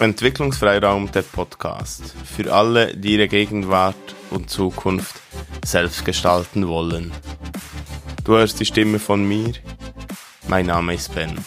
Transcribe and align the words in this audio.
Entwicklungsfreiraum 0.00 1.12
der 1.12 1.20
Podcast. 1.20 2.14
Für 2.24 2.54
alle, 2.54 2.96
die 2.96 3.16
ihre 3.16 3.28
Gegenwart 3.28 4.14
und 4.30 4.48
Zukunft 4.48 5.20
selbst 5.62 6.06
gestalten 6.06 6.68
wollen. 6.68 7.12
Du 8.24 8.32
hörst 8.32 8.58
die 8.60 8.64
Stimme 8.64 8.98
von 8.98 9.28
mir. 9.28 9.52
Mein 10.48 10.66
Name 10.66 10.94
ist 10.94 11.14
Ben. 11.14 11.44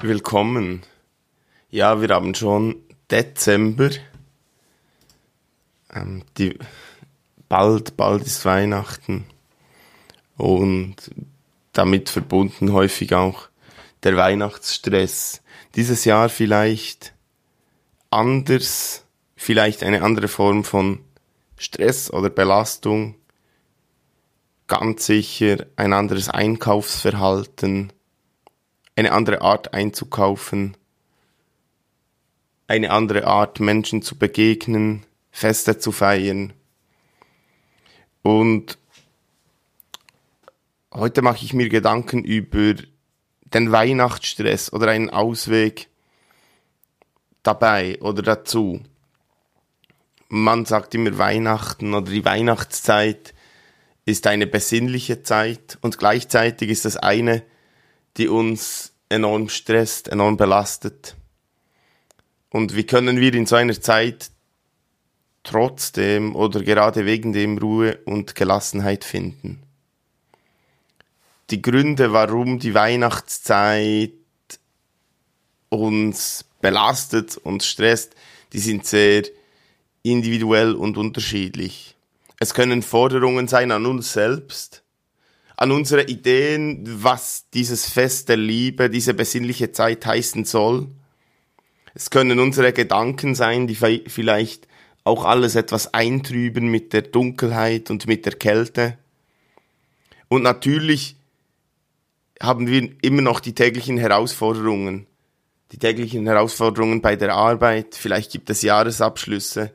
Willkommen. 0.00 0.82
Ja, 1.70 2.02
wir 2.02 2.10
haben 2.10 2.34
schon 2.34 2.76
Dezember. 3.10 3.88
Ähm, 5.94 6.24
die, 6.36 6.58
bald, 7.48 7.96
bald 7.96 8.22
ist 8.22 8.44
Weihnachten. 8.44 9.24
Und 10.36 10.96
damit 11.80 12.10
verbunden 12.10 12.74
häufig 12.74 13.14
auch 13.14 13.48
der 14.02 14.14
Weihnachtsstress. 14.14 15.40
Dieses 15.76 16.04
Jahr 16.04 16.28
vielleicht 16.28 17.14
anders, 18.10 19.06
vielleicht 19.34 19.82
eine 19.82 20.02
andere 20.02 20.28
Form 20.28 20.64
von 20.64 21.02
Stress 21.56 22.12
oder 22.12 22.28
Belastung. 22.28 23.14
Ganz 24.66 25.06
sicher 25.06 25.64
ein 25.76 25.94
anderes 25.94 26.28
Einkaufsverhalten, 26.28 27.94
eine 28.94 29.12
andere 29.12 29.40
Art 29.40 29.72
einzukaufen, 29.72 30.76
eine 32.66 32.90
andere 32.90 33.26
Art 33.26 33.58
Menschen 33.58 34.02
zu 34.02 34.18
begegnen, 34.18 35.06
Feste 35.30 35.78
zu 35.78 35.92
feiern. 35.92 36.52
Und 38.20 38.76
heute 40.92 41.22
mache 41.22 41.44
ich 41.44 41.52
mir 41.52 41.68
Gedanken 41.68 42.24
über 42.24 42.80
den 43.42 43.72
Weihnachtsstress 43.72 44.72
oder 44.72 44.88
einen 44.88 45.10
Ausweg 45.10 45.88
dabei 47.42 48.00
oder 48.00 48.22
dazu. 48.22 48.80
Man 50.28 50.64
sagt 50.64 50.94
immer 50.94 51.18
Weihnachten 51.18 51.94
oder 51.94 52.10
die 52.10 52.24
Weihnachtszeit 52.24 53.34
ist 54.04 54.26
eine 54.26 54.46
besinnliche 54.46 55.22
Zeit 55.22 55.78
und 55.80 55.98
gleichzeitig 55.98 56.70
ist 56.70 56.84
das 56.84 56.96
eine, 56.96 57.42
die 58.16 58.28
uns 58.28 58.92
enorm 59.08 59.48
stresst, 59.48 60.08
enorm 60.08 60.36
belastet. 60.36 61.16
Und 62.50 62.74
wie 62.76 62.84
können 62.84 63.20
wir 63.20 63.34
in 63.34 63.46
so 63.46 63.56
einer 63.56 63.80
Zeit 63.80 64.30
trotzdem 65.42 66.36
oder 66.36 66.62
gerade 66.62 67.06
wegen 67.06 67.32
dem 67.32 67.58
Ruhe 67.58 67.98
und 68.04 68.34
Gelassenheit 68.34 69.04
finden? 69.04 69.62
Die 71.50 71.62
Gründe, 71.62 72.12
warum 72.12 72.58
die 72.58 72.74
Weihnachtszeit 72.74 74.12
uns 75.68 76.44
belastet 76.60 77.36
und 77.36 77.62
stresst, 77.62 78.14
die 78.52 78.58
sind 78.58 78.86
sehr 78.86 79.24
individuell 80.02 80.74
und 80.74 80.96
unterschiedlich. 80.96 81.96
Es 82.38 82.54
können 82.54 82.82
Forderungen 82.82 83.48
sein 83.48 83.70
an 83.70 83.86
uns 83.86 84.12
selbst, 84.12 84.82
an 85.56 85.72
unsere 85.72 86.04
Ideen, 86.04 86.84
was 87.02 87.46
dieses 87.52 87.88
Fest 87.88 88.28
der 88.28 88.38
Liebe, 88.38 88.88
diese 88.88 89.14
besinnliche 89.14 89.72
Zeit 89.72 90.06
heißen 90.06 90.44
soll. 90.44 90.88
Es 91.94 92.10
können 92.10 92.38
unsere 92.38 92.72
Gedanken 92.72 93.34
sein, 93.34 93.66
die 93.66 93.74
vielleicht 93.74 94.66
auch 95.04 95.24
alles 95.24 95.54
etwas 95.54 95.92
eintrüben 95.92 96.68
mit 96.68 96.92
der 96.92 97.02
Dunkelheit 97.02 97.90
und 97.90 98.06
mit 98.06 98.24
der 98.24 98.34
Kälte. 98.34 98.96
Und 100.28 100.42
natürlich 100.42 101.16
haben 102.42 102.66
wir 102.66 102.90
immer 103.02 103.22
noch 103.22 103.40
die 103.40 103.54
täglichen 103.54 103.98
Herausforderungen. 103.98 105.06
Die 105.72 105.78
täglichen 105.78 106.26
Herausforderungen 106.26 107.00
bei 107.00 107.14
der 107.14 107.34
Arbeit, 107.34 107.94
vielleicht 107.94 108.32
gibt 108.32 108.50
es 108.50 108.62
Jahresabschlüsse. 108.62 109.72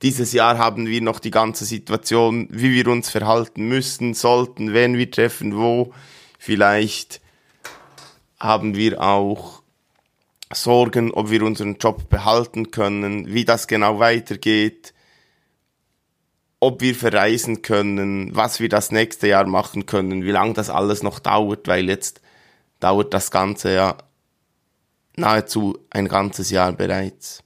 Dieses 0.00 0.32
Jahr 0.32 0.58
haben 0.58 0.86
wir 0.86 1.02
noch 1.02 1.18
die 1.18 1.30
ganze 1.30 1.64
Situation, 1.64 2.48
wie 2.50 2.72
wir 2.72 2.88
uns 2.88 3.10
verhalten 3.10 3.68
müssen, 3.68 4.14
sollten, 4.14 4.72
wen 4.72 4.96
wir 4.96 5.10
treffen, 5.10 5.56
wo. 5.56 5.92
Vielleicht 6.38 7.20
haben 8.38 8.74
wir 8.74 9.00
auch 9.02 9.62
Sorgen, 10.52 11.10
ob 11.12 11.30
wir 11.30 11.42
unseren 11.42 11.76
Job 11.76 12.08
behalten 12.08 12.70
können, 12.70 13.32
wie 13.32 13.44
das 13.44 13.66
genau 13.66 13.98
weitergeht 13.98 14.93
ob 16.64 16.80
wir 16.80 16.94
verreisen 16.94 17.60
können, 17.60 18.34
was 18.34 18.58
wir 18.58 18.70
das 18.70 18.90
nächste 18.90 19.28
Jahr 19.28 19.46
machen 19.46 19.84
können, 19.84 20.24
wie 20.24 20.30
lange 20.30 20.54
das 20.54 20.70
alles 20.70 21.02
noch 21.02 21.18
dauert, 21.18 21.68
weil 21.68 21.90
jetzt 21.90 22.22
dauert 22.80 23.12
das 23.12 23.30
Ganze 23.30 23.74
ja 23.74 23.98
nahezu 25.14 25.78
ein 25.90 26.08
ganzes 26.08 26.48
Jahr 26.48 26.72
bereits. 26.72 27.42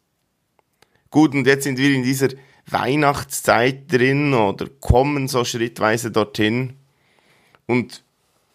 Gut, 1.11 1.34
und 1.34 1.49
jetzt 1.49 1.65
sind 1.65 1.79
wir 1.79 1.93
in 1.93 2.05
dieser 2.05 2.29
Weihnachtszeit 2.67 3.91
drin 3.91 4.34
oder 4.34 4.69
kommen 4.81 5.27
so 5.27 5.45
schrittweise 5.45 6.12
dorthin 6.12 6.75
und 7.67 8.05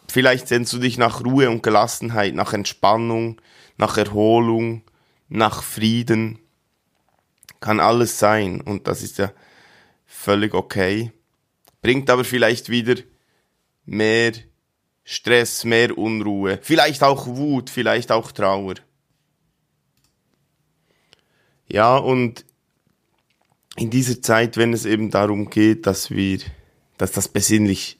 vielleicht 0.08 0.48
sehnst 0.48 0.72
du 0.72 0.78
dich 0.78 0.96
nach 0.96 1.22
Ruhe 1.26 1.50
und 1.50 1.62
Gelassenheit, 1.62 2.34
nach 2.34 2.54
Entspannung, 2.54 3.38
nach 3.76 3.98
Erholung, 3.98 4.80
nach 5.28 5.62
Frieden. 5.62 6.38
Kann 7.60 7.80
alles 7.80 8.18
sein 8.18 8.62
und 8.62 8.88
das 8.88 9.02
ist 9.02 9.18
ja 9.18 9.30
völlig 10.14 10.54
okay. 10.54 11.12
Bringt 11.82 12.08
aber 12.08 12.24
vielleicht 12.24 12.70
wieder 12.70 12.94
mehr 13.84 14.32
Stress, 15.02 15.64
mehr 15.64 15.98
Unruhe, 15.98 16.58
vielleicht 16.62 17.02
auch 17.02 17.26
Wut, 17.26 17.68
vielleicht 17.68 18.10
auch 18.10 18.32
Trauer. 18.32 18.76
Ja, 21.66 21.96
und 21.96 22.44
in 23.76 23.90
dieser 23.90 24.22
Zeit, 24.22 24.56
wenn 24.56 24.72
es 24.72 24.86
eben 24.86 25.10
darum 25.10 25.50
geht, 25.50 25.86
dass 25.86 26.10
wir, 26.10 26.38
dass 26.96 27.12
das 27.12 27.28
besinnlich 27.28 27.98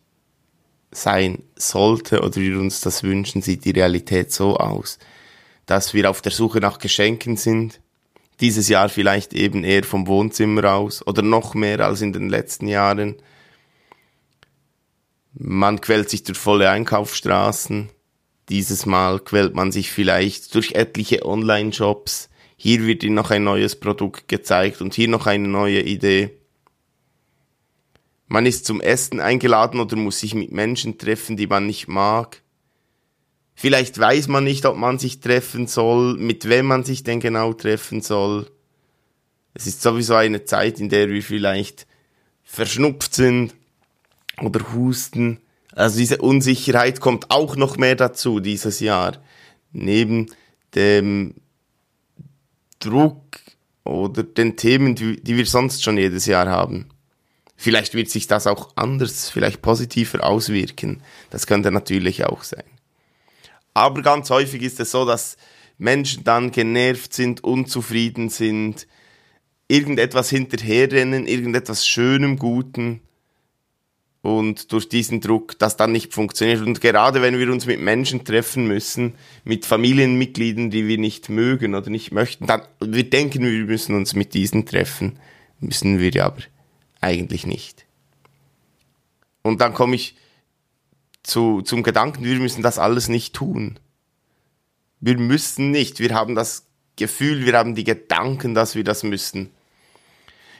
sein 0.92 1.42
sollte 1.56 2.22
oder 2.22 2.36
wir 2.36 2.58
uns 2.58 2.80
das 2.80 3.02
wünschen, 3.02 3.42
sieht 3.42 3.64
die 3.64 3.72
Realität 3.72 4.32
so 4.32 4.56
aus, 4.56 4.98
dass 5.66 5.92
wir 5.92 6.08
auf 6.08 6.22
der 6.22 6.32
Suche 6.32 6.60
nach 6.60 6.78
Geschenken 6.78 7.36
sind, 7.36 7.80
dieses 8.40 8.68
Jahr 8.68 8.88
vielleicht 8.88 9.32
eben 9.32 9.64
eher 9.64 9.84
vom 9.84 10.06
Wohnzimmer 10.06 10.74
aus 10.74 11.06
oder 11.06 11.22
noch 11.22 11.54
mehr 11.54 11.80
als 11.80 12.00
in 12.00 12.12
den 12.12 12.28
letzten 12.28 12.66
Jahren. 12.68 13.16
Man 15.32 15.80
quält 15.80 16.10
sich 16.10 16.22
durch 16.22 16.38
volle 16.38 16.70
Einkaufsstraßen. 16.70 17.90
Dieses 18.48 18.86
Mal 18.86 19.20
quält 19.20 19.54
man 19.54 19.72
sich 19.72 19.90
vielleicht 19.90 20.54
durch 20.54 20.72
etliche 20.72 21.24
Online-Shops. 21.24 22.28
Hier 22.56 22.86
wird 22.86 23.02
Ihnen 23.02 23.14
noch 23.14 23.30
ein 23.30 23.44
neues 23.44 23.78
Produkt 23.78 24.28
gezeigt 24.28 24.80
und 24.80 24.94
hier 24.94 25.08
noch 25.08 25.26
eine 25.26 25.48
neue 25.48 25.80
Idee. 25.80 26.30
Man 28.26 28.46
ist 28.46 28.64
zum 28.64 28.80
Essen 28.80 29.20
eingeladen 29.20 29.80
oder 29.80 29.96
muss 29.96 30.20
sich 30.20 30.34
mit 30.34 30.52
Menschen 30.52 30.98
treffen, 30.98 31.36
die 31.36 31.46
man 31.46 31.66
nicht 31.66 31.88
mag. 31.88 32.42
Vielleicht 33.54 33.98
weiß 33.98 34.28
man 34.28 34.44
nicht, 34.44 34.66
ob 34.66 34.76
man 34.76 34.98
sich 34.98 35.20
treffen 35.20 35.66
soll, 35.66 36.16
mit 36.16 36.48
wem 36.48 36.66
man 36.66 36.84
sich 36.84 37.04
denn 37.04 37.20
genau 37.20 37.52
treffen 37.52 38.00
soll. 38.00 38.50
Es 39.54 39.66
ist 39.66 39.80
sowieso 39.80 40.14
eine 40.14 40.44
Zeit, 40.44 40.80
in 40.80 40.88
der 40.88 41.08
wir 41.08 41.22
vielleicht 41.22 41.86
verschnupft 42.42 43.14
sind 43.14 43.54
oder 44.42 44.72
husten. 44.74 45.40
Also 45.72 45.98
diese 45.98 46.18
Unsicherheit 46.18 47.00
kommt 47.00 47.30
auch 47.30 47.56
noch 47.56 47.76
mehr 47.76 47.94
dazu 47.94 48.40
dieses 48.40 48.80
Jahr. 48.80 49.22
Neben 49.72 50.26
dem 50.74 51.34
Druck 52.80 53.40
oder 53.84 54.22
den 54.22 54.56
Themen, 54.56 54.94
die, 54.94 55.20
wir 55.24 55.46
sonst 55.46 55.82
schon 55.82 55.98
jedes 55.98 56.26
Jahr 56.26 56.48
haben. 56.48 56.88
Vielleicht 57.56 57.94
wird 57.94 58.10
sich 58.10 58.26
das 58.26 58.46
auch 58.46 58.72
anders, 58.76 59.30
vielleicht 59.30 59.62
positiver 59.62 60.24
auswirken. 60.24 61.02
Das 61.30 61.46
könnte 61.46 61.70
natürlich 61.70 62.24
auch 62.24 62.42
sein. 62.42 62.64
Aber 63.74 64.02
ganz 64.02 64.30
häufig 64.30 64.62
ist 64.62 64.80
es 64.80 64.92
so, 64.92 65.04
dass 65.04 65.36
Menschen 65.78 66.24
dann 66.24 66.52
genervt 66.52 67.12
sind, 67.12 67.42
unzufrieden 67.42 68.28
sind, 68.28 68.86
irgendetwas 69.68 70.30
hinterherrennen, 70.30 71.26
irgendetwas 71.26 71.86
Schönem, 71.86 72.38
Guten 72.38 73.00
und 74.22 74.72
durch 74.72 74.88
diesen 74.88 75.20
Druck 75.20 75.58
das 75.58 75.76
dann 75.76 75.92
nicht 75.92 76.14
funktioniert. 76.14 76.62
Und 76.62 76.80
gerade 76.80 77.20
wenn 77.20 77.38
wir 77.38 77.50
uns 77.50 77.66
mit 77.66 77.80
Menschen 77.80 78.24
treffen 78.24 78.66
müssen, 78.66 79.14
mit 79.44 79.66
Familienmitgliedern, 79.66 80.70
die 80.70 80.86
wir 80.86 80.98
nicht 80.98 81.28
mögen 81.28 81.74
oder 81.74 81.90
nicht 81.90 82.12
möchten, 82.12 82.46
dann 82.46 82.62
wir 82.80 83.10
denken, 83.10 83.42
wir 83.42 83.64
müssen 83.64 83.94
uns 83.94 84.14
mit 84.14 84.32
diesen 84.32 84.64
treffen, 84.64 85.18
müssen 85.60 85.98
wir 85.98 86.24
aber 86.24 86.42
eigentlich 87.00 87.46
nicht. 87.46 87.84
Und 89.42 89.60
dann 89.60 89.74
komme 89.74 89.96
ich 89.96 90.16
zu, 91.24 91.62
zum 91.62 91.82
Gedanken, 91.82 92.22
wir 92.22 92.38
müssen 92.38 92.62
das 92.62 92.78
alles 92.78 93.08
nicht 93.08 93.34
tun. 93.34 93.80
Wir 95.00 95.18
müssen 95.18 95.72
nicht, 95.72 95.98
wir 95.98 96.14
haben 96.14 96.34
das 96.36 96.66
Gefühl, 96.96 97.44
wir 97.44 97.58
haben 97.58 97.74
die 97.74 97.84
Gedanken, 97.84 98.54
dass 98.54 98.76
wir 98.76 98.84
das 98.84 99.02
müssen. 99.02 99.50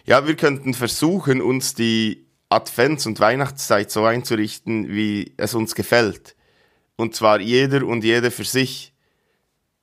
Ja, 0.04 0.26
wir 0.26 0.34
könnten 0.34 0.74
versuchen, 0.74 1.40
uns 1.40 1.74
die 1.74 2.26
Advents- 2.50 3.06
und 3.06 3.20
Weihnachtszeit 3.20 3.90
so 3.90 4.04
einzurichten, 4.04 4.88
wie 4.88 5.32
es 5.36 5.54
uns 5.54 5.74
gefällt. 5.74 6.34
Und 6.96 7.14
zwar 7.14 7.40
jeder 7.40 7.86
und 7.86 8.04
jede 8.04 8.30
für 8.30 8.44
sich. 8.44 8.92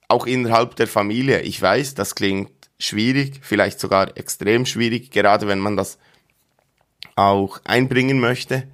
Auch 0.08 0.26
innerhalb 0.26 0.76
der 0.76 0.88
Familie. 0.88 1.42
Ich 1.42 1.62
weiß, 1.62 1.96
das 1.96 2.16
klingt 2.16 2.52
schwierig, 2.80 3.40
vielleicht 3.42 3.80
sogar 3.80 4.18
extrem 4.18 4.66
schwierig, 4.66 5.12
gerade 5.12 5.48
wenn 5.48 5.60
man 5.60 5.78
das 5.78 5.98
auch 7.16 7.62
einbringen 7.64 8.20
möchte. 8.20 8.68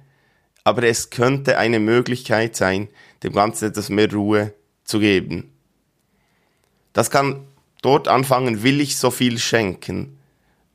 Aber 0.68 0.82
es 0.82 1.08
könnte 1.08 1.56
eine 1.56 1.80
Möglichkeit 1.80 2.54
sein, 2.54 2.88
dem 3.22 3.32
Ganzen 3.32 3.70
etwas 3.70 3.88
mehr 3.88 4.12
Ruhe 4.12 4.52
zu 4.84 5.00
geben. 5.00 5.50
Das 6.92 7.10
kann 7.10 7.46
dort 7.80 8.06
anfangen, 8.06 8.62
will 8.62 8.82
ich 8.82 8.98
so 8.98 9.10
viel 9.10 9.38
schenken? 9.38 10.18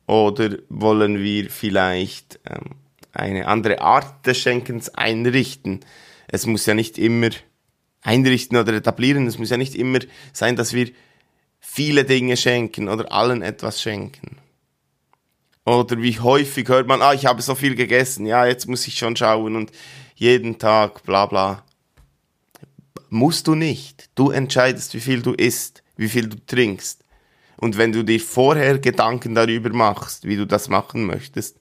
Oder 0.08 0.56
wollen 0.68 1.22
wir 1.22 1.48
vielleicht 1.48 2.40
ähm, 2.44 2.72
eine 3.12 3.46
andere 3.46 3.82
Art 3.82 4.26
des 4.26 4.36
Schenkens 4.36 4.88
einrichten? 4.88 5.78
Es 6.26 6.44
muss 6.44 6.66
ja 6.66 6.74
nicht 6.74 6.98
immer 6.98 7.30
einrichten 8.02 8.58
oder 8.58 8.72
etablieren, 8.72 9.28
es 9.28 9.38
muss 9.38 9.50
ja 9.50 9.56
nicht 9.56 9.76
immer 9.76 10.00
sein, 10.32 10.56
dass 10.56 10.72
wir 10.72 10.90
viele 11.60 12.04
Dinge 12.04 12.36
schenken 12.36 12.88
oder 12.88 13.12
allen 13.12 13.42
etwas 13.42 13.80
schenken. 13.80 14.38
Oder 15.64 16.00
wie 16.02 16.18
häufig 16.20 16.68
hört 16.68 16.86
man, 16.86 17.00
ah, 17.00 17.14
ich 17.14 17.26
habe 17.26 17.40
so 17.40 17.54
viel 17.54 17.74
gegessen, 17.74 18.26
ja, 18.26 18.46
jetzt 18.46 18.68
muss 18.68 18.86
ich 18.86 18.98
schon 18.98 19.16
schauen 19.16 19.56
und 19.56 19.72
jeden 20.14 20.58
Tag, 20.58 21.02
bla 21.04 21.26
bla. 21.26 21.64
Musst 23.08 23.46
du 23.46 23.54
nicht. 23.54 24.10
Du 24.14 24.30
entscheidest, 24.30 24.94
wie 24.94 25.00
viel 25.00 25.22
du 25.22 25.32
isst, 25.32 25.82
wie 25.96 26.08
viel 26.08 26.28
du 26.28 26.36
trinkst. 26.46 27.02
Und 27.56 27.78
wenn 27.78 27.92
du 27.92 28.04
dir 28.04 28.20
vorher 28.20 28.78
Gedanken 28.78 29.34
darüber 29.34 29.70
machst, 29.70 30.24
wie 30.24 30.36
du 30.36 30.46
das 30.46 30.68
machen 30.68 31.04
möchtest, 31.06 31.56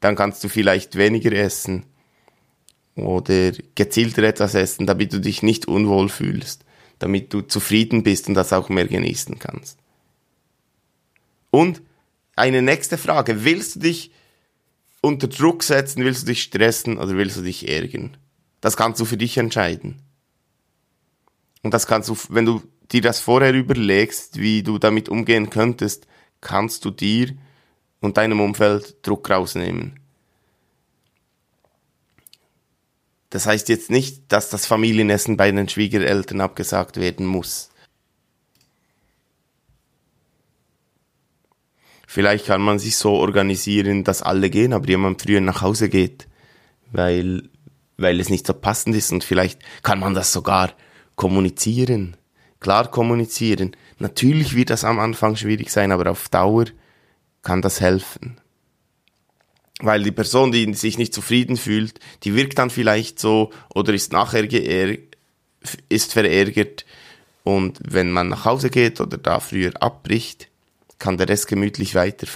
dann 0.00 0.16
kannst 0.16 0.42
du 0.42 0.48
vielleicht 0.48 0.96
weniger 0.96 1.32
essen 1.32 1.84
oder 2.96 3.52
gezielter 3.74 4.22
etwas 4.22 4.54
essen, 4.54 4.86
damit 4.86 5.12
du 5.12 5.20
dich 5.20 5.42
nicht 5.42 5.68
unwohl 5.68 6.08
fühlst 6.08 6.64
damit 6.98 7.32
du 7.32 7.42
zufrieden 7.42 8.02
bist 8.02 8.28
und 8.28 8.34
das 8.34 8.52
auch 8.52 8.68
mehr 8.68 8.86
genießen 8.86 9.38
kannst. 9.38 9.78
Und 11.50 11.82
eine 12.36 12.62
nächste 12.62 12.98
Frage, 12.98 13.44
willst 13.44 13.76
du 13.76 13.80
dich 13.80 14.10
unter 15.00 15.28
Druck 15.28 15.62
setzen, 15.62 16.04
willst 16.04 16.22
du 16.22 16.26
dich 16.26 16.42
stressen 16.42 16.98
oder 16.98 17.16
willst 17.16 17.36
du 17.36 17.42
dich 17.42 17.68
ärgern? 17.68 18.16
Das 18.60 18.76
kannst 18.76 19.00
du 19.00 19.04
für 19.04 19.16
dich 19.16 19.36
entscheiden. 19.36 20.02
Und 21.62 21.74
das 21.74 21.86
kannst 21.86 22.08
du, 22.08 22.16
wenn 22.28 22.46
du 22.46 22.62
dir 22.92 23.02
das 23.02 23.20
vorher 23.20 23.52
überlegst, 23.52 24.38
wie 24.38 24.62
du 24.62 24.78
damit 24.78 25.08
umgehen 25.08 25.50
könntest, 25.50 26.06
kannst 26.40 26.84
du 26.84 26.90
dir 26.90 27.34
und 28.00 28.16
deinem 28.16 28.40
Umfeld 28.40 28.96
Druck 29.06 29.30
rausnehmen. 29.30 29.98
Das 33.30 33.46
heißt 33.46 33.68
jetzt 33.68 33.90
nicht, 33.90 34.22
dass 34.28 34.48
das 34.50 34.64
Familienessen 34.64 35.36
bei 35.36 35.50
den 35.50 35.68
Schwiegereltern 35.68 36.40
abgesagt 36.40 36.98
werden 36.98 37.26
muss. 37.26 37.70
Vielleicht 42.14 42.46
kann 42.46 42.62
man 42.62 42.78
sich 42.78 42.96
so 42.96 43.14
organisieren, 43.14 44.04
dass 44.04 44.22
alle 44.22 44.48
gehen, 44.48 44.72
aber 44.72 44.86
jemand 44.86 45.20
früher 45.20 45.40
nach 45.40 45.62
Hause 45.62 45.88
geht, 45.88 46.28
weil, 46.92 47.48
weil 47.96 48.20
es 48.20 48.28
nicht 48.28 48.46
so 48.46 48.54
passend 48.54 48.94
ist. 48.94 49.10
Und 49.10 49.24
vielleicht 49.24 49.60
kann 49.82 49.98
man 49.98 50.14
das 50.14 50.32
sogar 50.32 50.74
kommunizieren, 51.16 52.16
klar 52.60 52.88
kommunizieren. 52.88 53.76
Natürlich 53.98 54.54
wird 54.54 54.70
das 54.70 54.84
am 54.84 55.00
Anfang 55.00 55.34
schwierig 55.34 55.70
sein, 55.70 55.90
aber 55.90 56.08
auf 56.08 56.28
Dauer 56.28 56.66
kann 57.42 57.62
das 57.62 57.80
helfen. 57.80 58.36
Weil 59.80 60.04
die 60.04 60.12
Person, 60.12 60.52
die 60.52 60.72
sich 60.74 60.98
nicht 60.98 61.14
zufrieden 61.14 61.56
fühlt, 61.56 61.98
die 62.22 62.36
wirkt 62.36 62.60
dann 62.60 62.70
vielleicht 62.70 63.18
so 63.18 63.50
oder 63.74 63.92
ist 63.92 64.12
nachher 64.12 64.46
ist 65.88 66.12
verärgert. 66.12 66.86
Und 67.42 67.80
wenn 67.82 68.12
man 68.12 68.28
nach 68.28 68.44
Hause 68.44 68.70
geht 68.70 69.00
oder 69.00 69.18
da 69.18 69.40
früher 69.40 69.72
abbricht, 69.82 70.48
kann 70.98 71.16
der 71.16 71.28
Rest 71.28 71.48
gemütlich 71.48 71.94
weiter. 71.94 72.26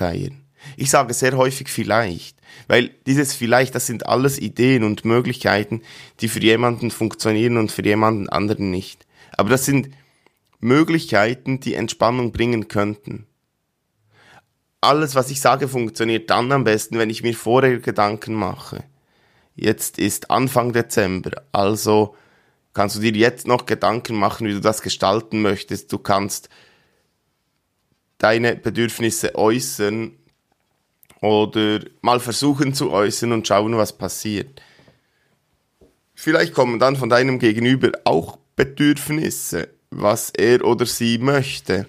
Ich 0.77 0.91
sage 0.91 1.15
sehr 1.15 1.37
häufig 1.37 1.69
vielleicht, 1.69 2.39
weil 2.67 2.91
dieses 3.07 3.33
vielleicht, 3.33 3.75
das 3.75 3.87
sind 3.87 4.07
alles 4.07 4.39
Ideen 4.39 4.85
und 4.85 5.05
Möglichkeiten, 5.05 5.83
die 6.21 6.29
für 6.29 6.41
jemanden 6.41 6.91
funktionieren 6.91 7.57
und 7.57 7.73
für 7.73 7.85
jemanden 7.85 8.29
anderen 8.29 8.71
nicht. 8.71 9.07
Aber 9.37 9.51
das 9.51 9.65
sind 9.65 9.91
Möglichkeiten, 10.61 11.61
die 11.61 11.75
Entspannung 11.75 12.33
bringen 12.33 12.69
könnten 12.69 13.29
alles, 14.81 15.15
was 15.15 15.31
ich 15.31 15.41
sage, 15.41 15.69
funktioniert 15.69 16.31
dann 16.31 16.53
am 16.53 16.65
besten, 16.65 16.99
wenn 16.99 17.11
ich 17.11 17.23
mir 17.23 17.35
vorher 17.35 17.79
Gedanken 17.79 18.35
mache. 18.35 18.85
Jetzt 19.55 19.99
ist 19.99 20.31
Anfang 20.31 20.73
Dezember, 20.73 21.43
also 21.51 22.15
kannst 22.75 22.97
du 22.97 23.01
dir 23.01 23.13
jetzt 23.13 23.49
noch 23.49 23.67
Gedanken 23.67 24.15
machen, 24.17 24.47
wie 24.47 24.53
du 24.53 24.61
das 24.61 24.83
gestalten 24.83 25.43
möchtest. 25.43 25.93
Du 25.93 25.99
kannst 25.99 26.49
deine 28.19 28.57
Bedürfnisse 28.57 29.35
äußern 29.35 30.13
oder 31.21 31.81
mal 32.01 32.21
versuchen 32.21 32.75
zu 32.75 32.91
äußern 32.91 33.33
und 33.33 33.47
schauen, 33.47 33.77
was 33.77 33.97
passiert. 33.97 34.63
Vielleicht 36.15 36.53
kommen 36.53 36.79
dann 36.79 36.97
von 36.97 37.09
deinem 37.09 37.39
Gegenüber 37.39 37.93
auch 38.05 38.39
Bedürfnisse, 38.57 39.69
was 39.91 40.31
er 40.31 40.65
oder 40.65 40.85
sie 40.85 41.19
möchte. 41.19 41.87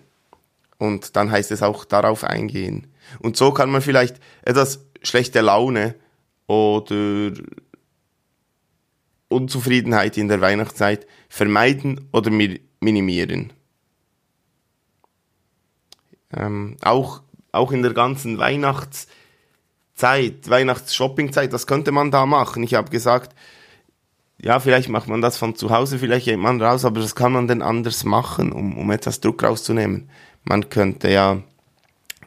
Und 0.77 1.15
dann 1.15 1.31
heißt 1.31 1.51
es 1.51 1.63
auch 1.63 1.83
darauf 1.83 2.23
eingehen. 2.23 2.87
Und 3.19 3.37
so 3.37 3.51
kann 3.51 3.71
man 3.71 3.81
vielleicht 3.81 4.17
etwas 4.43 4.85
schlechte 5.01 5.41
Laune 5.41 5.95
oder 6.47 7.33
Unzufriedenheit 9.29 10.17
in 10.17 10.27
der 10.27 10.41
Weihnachtszeit 10.41 11.05
vermeiden 11.27 12.07
oder 12.11 12.31
minimieren. 12.79 13.53
Ähm, 16.35 16.77
auch, 16.81 17.21
auch 17.51 17.71
in 17.71 17.81
der 17.81 17.93
ganzen 17.93 18.37
Weihnachtszeit, 18.37 19.09
Weihnachtsshoppingzeit, 20.49 21.51
was 21.54 21.68
könnte 21.68 21.92
man 21.92 22.11
da 22.11 22.25
machen? 22.25 22.63
Ich 22.63 22.75
habe 22.75 22.89
gesagt, 22.89 23.35
ja, 24.42 24.59
vielleicht 24.59 24.89
macht 24.89 25.07
man 25.07 25.21
das 25.21 25.37
von 25.37 25.56
zu 25.56 25.69
Hause, 25.69 25.99
vielleicht 25.99 26.25
geht 26.25 26.39
man 26.39 26.61
raus, 26.61 26.85
aber 26.85 27.01
das 27.01 27.15
kann 27.15 27.33
man 27.33 27.47
denn 27.47 27.61
anders 27.61 28.04
machen, 28.06 28.51
um, 28.51 28.77
um 28.77 28.89
etwas 28.92 29.19
Druck 29.19 29.44
rauszunehmen. 29.44 30.09
Man 30.44 30.69
könnte 30.69 31.11
ja 31.11 31.42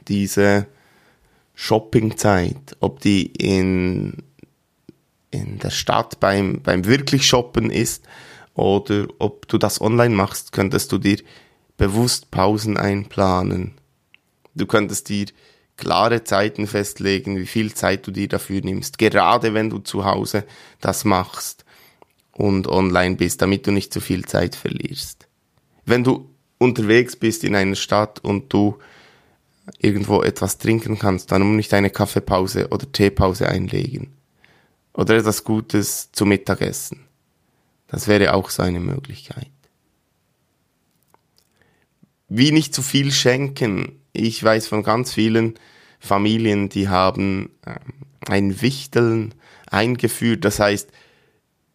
diese 0.09 0.67
Shoppingzeit, 1.55 2.77
ob 2.81 3.01
die 3.01 3.27
in, 3.27 4.23
in 5.31 5.59
der 5.59 5.71
Stadt 5.71 6.21
beim, 6.21 6.61
beim 6.63 6.85
wirklich 6.85 7.27
Shoppen 7.27 7.71
ist 7.71 8.05
oder 8.55 9.07
ob 9.19 9.49
du 9.49 9.57
das 9.57 9.81
online 9.81 10.15
machst, 10.15 10.53
könntest 10.53 10.93
du 10.93 10.99
dir 10.99 11.19
bewusst 11.79 12.31
Pausen 12.31 12.77
einplanen. 12.77 13.75
Du 14.55 14.67
könntest 14.67 15.09
dir 15.09 15.27
klare 15.77 16.25
Zeiten 16.25 16.67
festlegen, 16.67 17.37
wie 17.39 17.47
viel 17.47 17.75
Zeit 17.75 18.07
du 18.07 18.11
dir 18.11 18.29
dafür 18.29 18.61
nimmst, 18.63 18.99
gerade 18.99 19.55
wenn 19.55 19.71
du 19.71 19.79
zu 19.79 20.05
Hause 20.05 20.45
das 20.81 21.05
machst 21.05 21.65
und 22.33 22.69
online 22.69 23.17
bist, 23.17 23.43
damit 23.43 23.67
du 23.67 23.71
nicht 23.73 23.93
zu 23.93 24.01
viel 24.01 24.25
Zeit 24.25 24.55
verlierst. 24.55 25.29
Wenn 25.85 26.05
du 26.05 26.31
unterwegs 26.59 27.17
bist 27.17 27.45
in 27.45 27.57
einer 27.57 27.75
Stadt 27.75 28.21
und 28.21 28.53
du 28.53 28.79
irgendwo 29.79 30.23
etwas 30.23 30.59
trinken 30.59 30.99
kannst, 30.99 31.33
dann 31.33 31.43
um 31.43 31.57
nicht 31.57 31.73
eine 31.75 31.91
Kaffeepause 31.91 32.69
oder 32.69 32.91
Teepause 32.91 33.49
einlegen. 33.49 34.13
Oder 34.95 35.17
etwas 35.17 35.45
Gutes 35.45 36.11
zum 36.13 36.29
Mittagessen. 36.29 37.07
Das 37.89 38.09
wäre 38.09 38.35
auch 38.35 38.51
so 38.51 38.63
eine 38.63 38.81
Möglichkeit. 38.81 39.51
Wie 42.35 42.51
nicht 42.51 42.75
zu 42.75 42.81
viel 42.81 43.13
schenken. 43.13 44.01
Ich 44.15 44.43
weiß 44.43 44.67
von 44.67 44.83
ganz 44.83 45.13
vielen 45.13 45.59
Familien, 46.01 46.71
die 46.71 46.89
haben 46.89 47.51
ähm, 47.67 47.93
ein 48.27 48.63
Wichteln 48.63 49.35
eingeführt. 49.71 50.47
Das 50.47 50.59
heißt, 50.59 50.91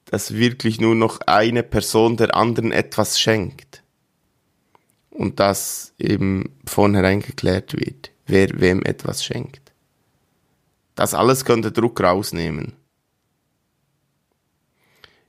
dass 0.05 0.33
wirklich 0.33 0.81
nur 0.81 0.95
noch 0.95 1.19
eine 1.27 1.61
Person 1.61 2.17
der 2.17 2.35
anderen 2.35 2.71
etwas 2.71 3.19
schenkt 3.19 3.83
und 5.11 5.39
dass 5.39 5.93
eben 5.99 6.57
vornherein 6.65 7.21
geklärt 7.21 7.73
wird, 7.73 8.09
wer 8.25 8.49
wem 8.59 8.81
etwas 8.83 9.23
schenkt. 9.23 9.73
Das 10.95 11.13
alles 11.13 11.45
könnte 11.45 11.71
Druck 11.71 12.01
rausnehmen. 12.01 12.73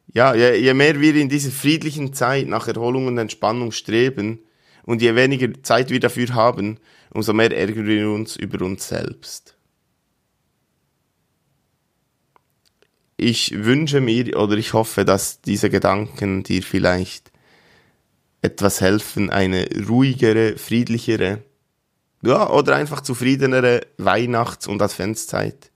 Ja, 0.06 0.34
je, 0.34 0.54
je 0.54 0.72
mehr 0.72 0.98
wir 1.02 1.14
in 1.16 1.28
dieser 1.28 1.50
friedlichen 1.50 2.14
Zeit 2.14 2.46
nach 2.46 2.66
Erholung 2.66 3.08
und 3.08 3.18
Entspannung 3.18 3.72
streben 3.72 4.40
und 4.88 5.02
je 5.02 5.14
weniger 5.14 5.62
Zeit 5.62 5.90
wir 5.90 6.00
dafür 6.00 6.32
haben, 6.32 6.78
umso 7.10 7.34
mehr 7.34 7.54
ärgern 7.54 7.84
wir 7.84 8.08
uns 8.08 8.36
über 8.36 8.64
uns 8.64 8.88
selbst. 8.88 9.54
Ich 13.18 13.52
wünsche 13.52 14.00
mir 14.00 14.34
oder 14.38 14.56
ich 14.56 14.72
hoffe, 14.72 15.04
dass 15.04 15.42
diese 15.42 15.68
Gedanken 15.68 16.42
dir 16.42 16.62
vielleicht 16.62 17.30
etwas 18.40 18.80
helfen, 18.80 19.28
eine 19.28 19.68
ruhigere, 19.86 20.56
friedlichere, 20.56 21.42
ja, 22.22 22.48
oder 22.48 22.74
einfach 22.74 23.02
zufriedenere 23.02 23.86
Weihnachts- 23.98 24.66
und 24.66 24.80
Adventszeit 24.80 25.70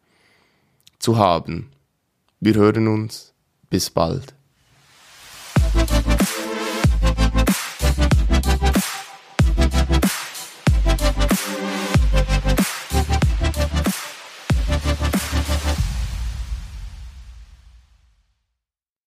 zu 0.99 1.19
haben. 1.19 1.71
Wir 2.40 2.54
hören 2.54 2.88
uns. 2.88 3.35
Bis 3.69 3.90
bald. 3.90 4.35